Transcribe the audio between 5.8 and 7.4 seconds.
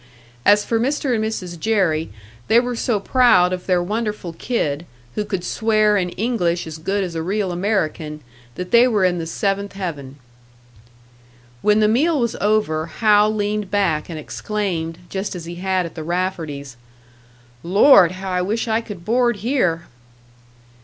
in English as good as a